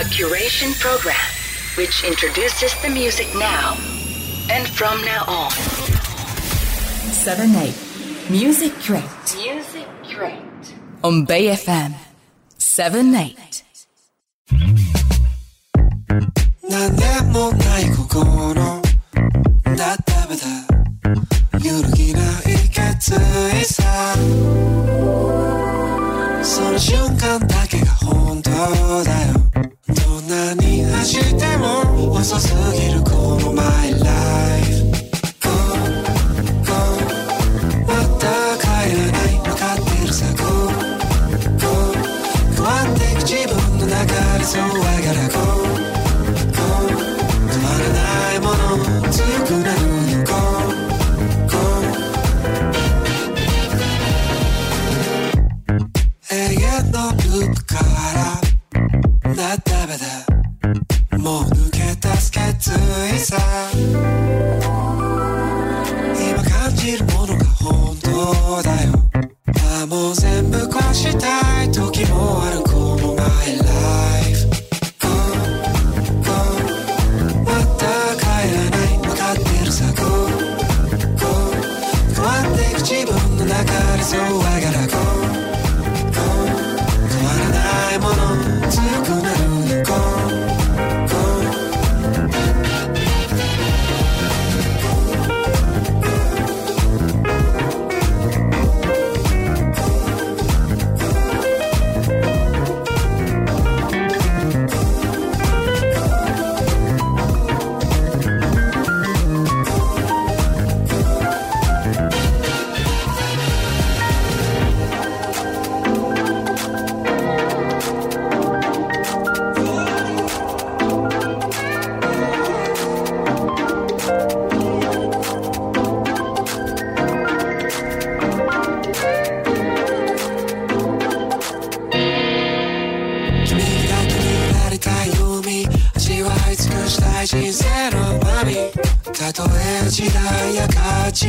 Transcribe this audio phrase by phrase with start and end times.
[0.00, 1.14] a curation program
[1.76, 3.76] which introduces the music now
[4.48, 5.50] and from now on.
[7.12, 7.74] 7 8
[8.30, 9.04] Music Crate.
[9.36, 10.74] Music Crate.
[11.04, 11.92] On Bay FM
[12.56, 13.62] 7 8.
[59.60, 59.86] からなった。
[59.86, 60.06] べだ
[61.18, 63.36] もう抜け出す決意さ。
[66.14, 68.92] 今感じるものが本当だよ。
[69.78, 72.60] ああもう全部壊したい時もある。
[72.62, 73.26] この My
[73.58, 74.46] Life
[75.00, 75.08] Go
[76.24, 76.30] Go
[77.44, 77.84] また
[78.16, 78.22] 帰
[78.54, 78.96] らない。
[78.98, 79.84] 分かってるさ。
[79.94, 80.02] Go
[81.18, 81.26] Go
[82.14, 84.49] 変わっていく自分の中で So I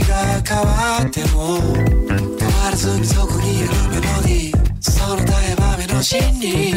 [0.00, 1.58] が変わっても
[2.38, 6.72] 変わらずにそこにいるメロディーその絶え間目の真に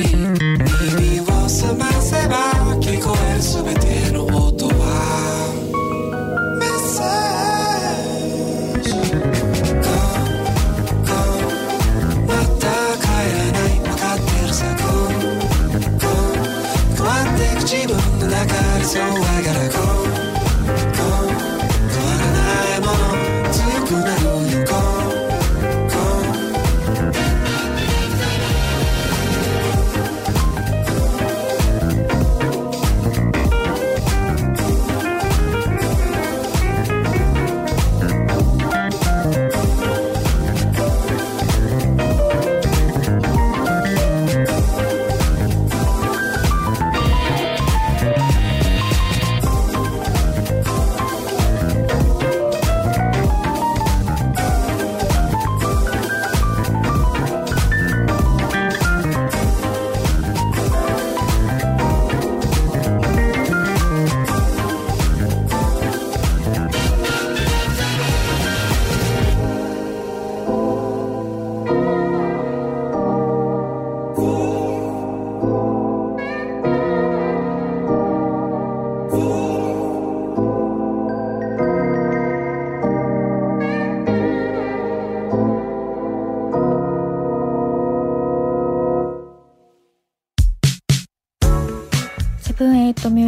[0.98, 4.13] 耳を澄ませば聞こえる全て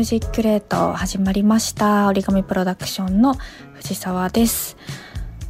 [0.06, 2.08] ージックレート始まりました。
[2.08, 3.34] 折り紙プロダクションの
[3.74, 4.78] 藤沢です。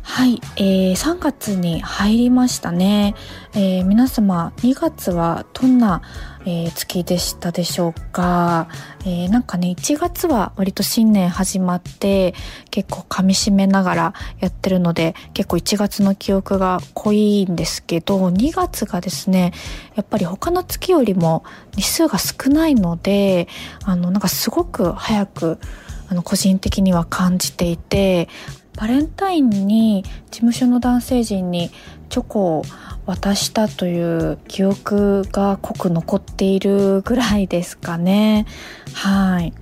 [0.02, 3.16] はい、えー、3月に入りましたね、
[3.54, 6.02] えー、皆様2月はどんな、
[6.46, 8.68] えー月でしたでしょうか、
[9.02, 12.34] えーなんかね1月は割と新年始まって
[12.70, 19.54] 結構噛み締めながらやってるので結構1月の記憶が濃いんですけど2月がですね
[19.96, 21.44] やっぱり他の月よりも
[21.76, 23.48] 日数が少ないので
[23.84, 25.60] あのなんかすごく早く
[26.08, 28.30] あの個人的には感じていて
[28.78, 31.72] バレンタインに事務所の男性陣に
[32.10, 32.64] チョコを
[33.06, 38.46] 渡したという記憶が濃く残っているぐらいですかね
[38.94, 39.54] はい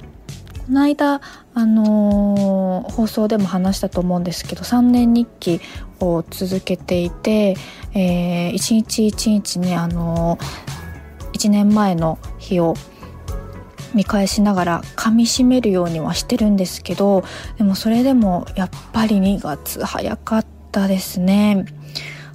[0.66, 1.22] この間
[1.54, 5.60] あのー放送でも話したと思うんですけど3年日記
[6.00, 7.56] を続けていて、
[7.94, 10.74] えー一日一日ねあのー
[11.34, 12.76] 1年前の日を
[13.94, 17.24] 見返しながら噛みしめるようにはしてるんですけど
[17.58, 21.66] でもそれでもやっぱり2月早かったですね。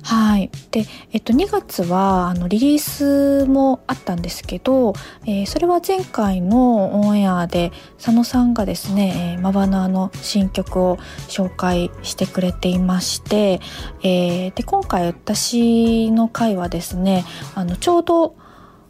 [0.08, 0.50] はい。
[0.70, 4.94] で、えっと、2月はあのリリースもあったんですけど、
[5.26, 10.96] えー、それは前回のオンエアで佐野さんがですね、えー、マバナーの新曲を
[11.28, 13.60] 紹介してくれていまして、
[14.02, 18.34] えー、で今回私の回はですねあのちょうど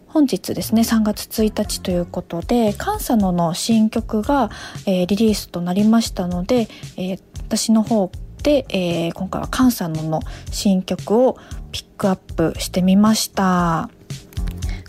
[0.06, 4.50] 本日ですね3月1日ということでカンサノの新曲が、
[4.86, 8.12] えー、リリースとなりましたので、えー、私の方
[8.48, 11.36] で、えー、今回はカンサノの新曲を
[11.70, 13.90] ピックアップしてみました。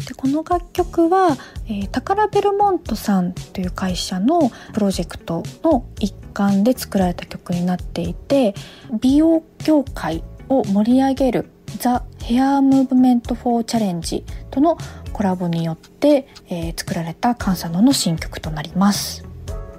[0.07, 1.35] でこの楽曲は、
[1.67, 8.55] えー、タカラベルモントさんという会社のプロジェクトの一環で作られた曲になっていて
[9.01, 14.77] 美容業界を盛り上げる THE HAIR MOVEMENT FOR CHALLENGE との
[15.11, 19.25] コラボによって、えー、作られた Kan Sano の新曲となります。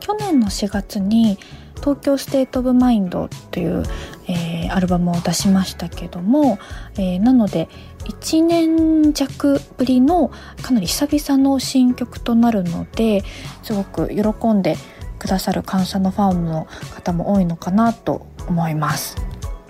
[0.01, 1.39] 去年の4月に
[1.81, 3.83] Tokyo State of Mind という、
[4.29, 6.59] えー、アルバムを出しましたけども、
[6.95, 7.69] えー、なので
[8.05, 10.31] 1年弱ぶりの
[10.63, 13.25] かなり久々の新曲となるので
[13.63, 14.77] すごく喜んで
[15.19, 19.17] くださる感謝のファンの方も多いのかなと思います。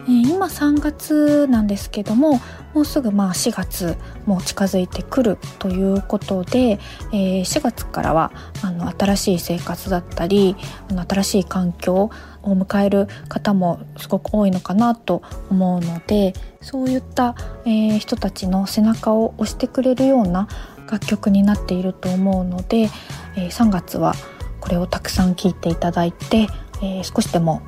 [0.08, 2.40] え今3月なんですけども
[2.74, 3.96] もうすぐまあ4月
[4.26, 6.78] も近づいてくるということで、
[7.12, 8.32] えー、4月からは
[8.62, 10.56] あの新しい生活だったり
[10.88, 12.10] あの新しい環境
[12.42, 17.34] を迎える方もすごく多いのかなと思うのでそういった、
[17.64, 20.48] えー、人たちの背中を押してくれるような
[20.90, 22.90] 楽曲になっていると思うので、
[23.36, 24.14] えー、3月は
[24.60, 26.48] これをたくさん聴いていただいて、
[26.82, 27.62] えー、少しでも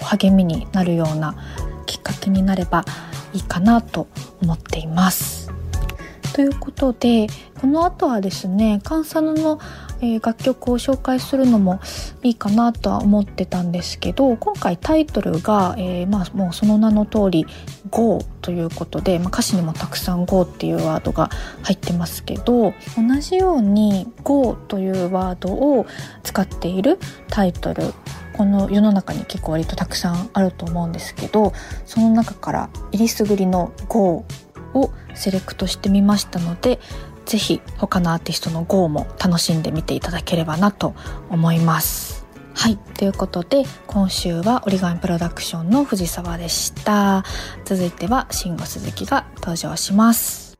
[0.00, 1.34] 励みになるような
[1.86, 2.84] きっかけになれば
[3.32, 4.08] いいかなと
[4.42, 5.52] 思っています。
[6.32, 7.26] ということで
[7.60, 9.60] この後はですねカンサヌの、
[10.00, 11.80] え、楽曲を紹介するのも
[12.22, 17.46] いいかなとは思ってたんですけど今回タイトルが、えー、まあ、もうその名の通り
[17.90, 21.30] 「GO」ということで、まあ、歌詞にもたくさん「GO」っていうワードが
[21.62, 25.86] 入ってますけど同じように「GO」というワードを
[26.22, 27.92] 使っているタイトル
[28.42, 31.52] この世の中に結構割とたくさんあると思うんですけど
[31.86, 34.24] その中からえりすぐりの GO
[34.74, 36.80] をセレクトしてみましたので
[37.24, 40.96] 是非他のアーティストの GO も楽しんでみていただければなと
[41.30, 42.26] 思います。
[42.54, 42.76] はい。
[42.76, 47.24] ということで、今週は折り紙プロダクションの藤沢でした。
[47.64, 50.58] 続いては、慎吾鈴木が登場します。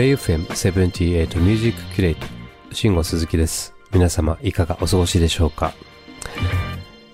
[0.00, 2.26] BayFM78 ミュージックキュレイト、
[2.72, 3.74] 慎吾鈴木です。
[3.92, 5.74] 皆様いかがお過ごしでしょうか、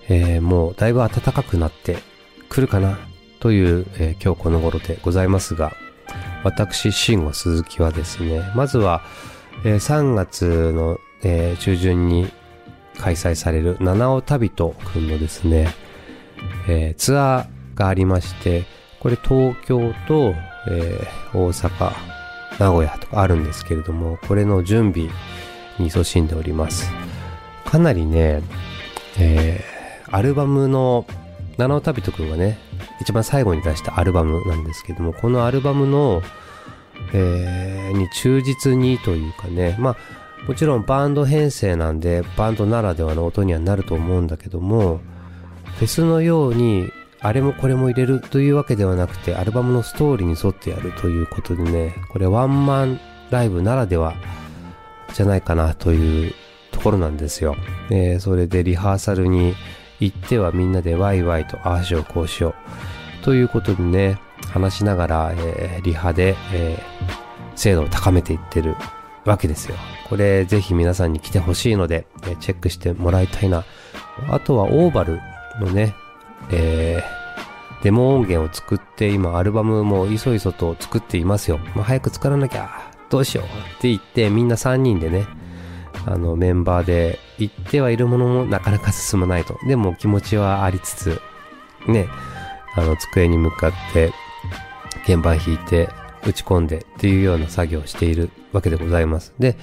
[0.07, 1.97] えー、もうだいぶ暖かくなって
[2.47, 2.97] くるかな
[3.41, 5.73] という、えー、今日この頃でございますが、
[6.45, 9.01] 私、慎吾鈴木はですね、まずは、
[9.65, 12.31] えー、3月の、えー、中旬に
[12.97, 15.75] 開催される七尾旅人くんのですね、
[16.69, 18.63] えー、ツアーがありまして、
[19.01, 20.33] これ東京と、
[20.69, 22.16] えー、大阪、
[22.59, 25.09] 名古屋とかあるんですけれども、これの準備
[25.79, 26.91] に勤しんでおります。
[27.65, 28.41] かなりね、
[29.19, 31.05] えー、アルバムの、
[31.57, 32.59] 七尾旅人くんがね、
[33.01, 36.21] 一番最後に出したアルバムなんですけども、このアルバムの、
[37.13, 39.97] えー、に忠実にというかね、まあ、
[40.47, 45.01] もちろんバンド編成なんで、バンドならではの音にはなると思うんだけども、
[45.77, 52.99] フェスのようにあれもこれも入れるというわけではなくて、アルバムのストーリーに沿ってやるということでね、これワンマン
[53.31, 54.15] ライブならでは
[55.13, 56.33] じゃないかなという
[56.71, 57.55] ところなんですよ。
[57.89, 59.55] えー、それでリハーサルに
[59.99, 62.53] 行ってはみんなでワイワイとああしようこうしよ
[63.21, 64.19] うということでね、
[64.51, 66.81] 話しながら、えー、リハで、えー、
[67.55, 68.75] 精度を高めていってる
[69.25, 69.75] わけですよ。
[70.07, 73.65] これぜひ皆さんに来てほしいので、え、チェックしてもらいたいな。
[74.29, 75.19] あとはオーバル
[75.59, 75.95] のね、
[76.51, 81.59] えー、デモ音源を作って今アルバムもいそいそと作っていますよ。
[81.75, 82.69] まあ、早く作らなきゃ、
[83.09, 83.47] どうしようっ
[83.81, 85.25] て言ってみんな3人でね、
[86.05, 89.57] あのメンバーで行ってはいるものもなかなか進まないと。
[89.67, 91.21] でも気持ちはありつつ、
[91.87, 92.07] ね、
[92.75, 94.11] あの机に向かって
[95.05, 95.89] 鍵盤弾いて
[96.25, 99.33] 打ち込んでっていうような作業をしているわけでございます。
[99.39, 99.57] で、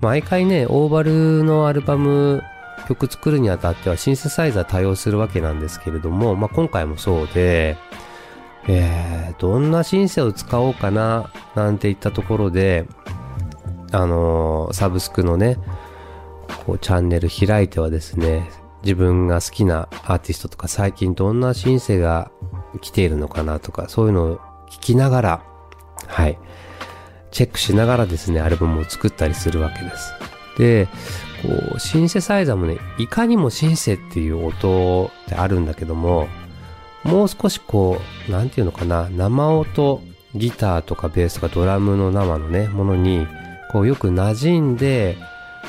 [0.00, 2.42] 毎回ね、オーバルのアルバム
[2.88, 7.76] 曲作るにあたってはシンセサイザー対応するわけなんですけれども、まあ、今回もそうで、
[8.68, 12.86] えー、どんなシンセを使おうかな、なんていったところで、
[13.92, 15.58] あのー、サブスクのね、
[16.64, 18.50] こうチャンネル開いてはですね、
[18.82, 22.30] 自分が好きなアーティストとか最近どんなシンセが
[22.80, 24.36] 来ているのかなとか、そういうのを
[24.70, 25.42] 聞きながら、
[26.06, 26.38] はい。
[27.30, 30.12] チェックしながらですね、アルバムを作ったりするわけです。
[30.58, 30.88] で、
[31.42, 36.28] こう、シンセサイザーもね、いかにもシンセっていう音ってあるんだけども、
[37.04, 40.02] もう少しこう、なんていうのかな、生音、
[40.34, 43.26] ギターとかベースとかドラムの生のね、ものに、
[43.72, 45.16] こうよく馴染んで、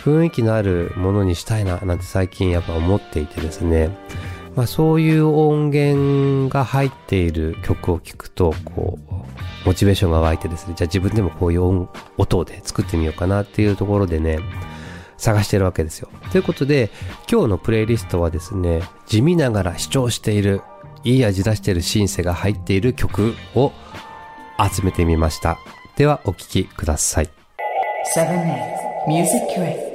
[0.03, 3.89] 雰囲気のあるものにしたいな、なんて最近やっぱ思っていてですね。
[4.55, 9.13] まあそういう音源が入っている曲を聴くと、こう、
[9.65, 14.39] モチベーションが湧いてですね、じゃあ自分でもこういう音音で作ってみようかなっていうところでね、
[15.17, 16.09] 探してるわけですよ。
[16.31, 16.89] ということで、
[17.31, 20.61] 今日のプレイリストはですね、地味ながら主張している、
[21.03, 23.71] いい味出してるシンセが入っている曲を
[24.73, 25.57] 集めてみました。
[25.95, 27.29] ではお聴きください。
[28.15, 29.86] 7 8 Music Crate.